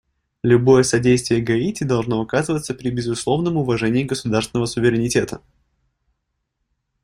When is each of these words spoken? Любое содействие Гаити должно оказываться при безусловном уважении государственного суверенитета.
Любое 0.41 0.81
содействие 0.81 1.41
Гаити 1.43 1.83
должно 1.83 2.21
оказываться 2.23 2.73
при 2.73 2.89
безусловном 2.89 3.57
уважении 3.57 4.01
государственного 4.03 4.65
суверенитета. 4.65 5.41